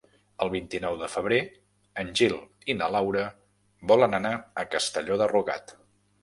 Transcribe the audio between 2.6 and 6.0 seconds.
i na Laura volen anar a Castelló de Rugat.